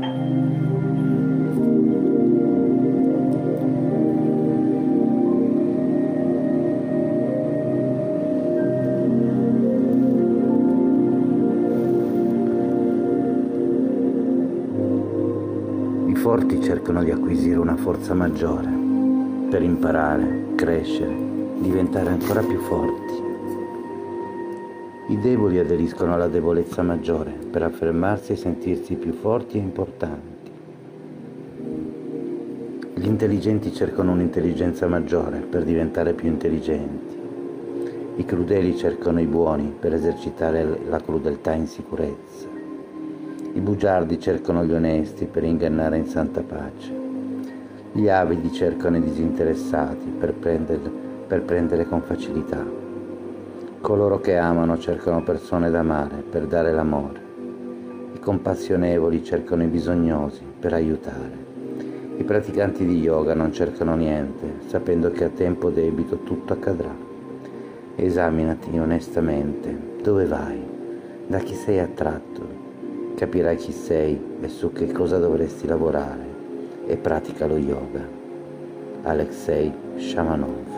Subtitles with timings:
[0.00, 0.04] I
[16.14, 18.68] forti cercano di acquisire una forza maggiore
[19.50, 21.14] per imparare, crescere,
[21.58, 23.29] diventare ancora più forti.
[25.10, 30.50] I deboli aderiscono alla debolezza maggiore per affermarsi e sentirsi più forti e importanti.
[32.94, 37.18] Gli intelligenti cercano un'intelligenza maggiore per diventare più intelligenti.
[38.18, 42.46] I crudeli cercano i buoni per esercitare la crudeltà in sicurezza.
[43.52, 46.94] I bugiardi cercano gli onesti per ingannare in santa pace.
[47.90, 50.88] Gli avidi cercano i disinteressati per prendere,
[51.26, 52.89] per prendere con facilità.
[53.80, 57.20] Coloro che amano cercano persone da amare per dare l'amore.
[58.12, 61.48] I compassionevoli cercano i bisognosi per aiutare.
[62.18, 66.94] I praticanti di yoga non cercano niente, sapendo che a tempo debito tutto accadrà.
[67.96, 70.62] Esaminati onestamente dove vai,
[71.26, 72.46] da chi sei attratto
[73.14, 76.26] capirai chi sei e su che cosa dovresti lavorare
[76.86, 78.06] e pratica lo yoga.
[79.04, 80.69] Alexei Shamanov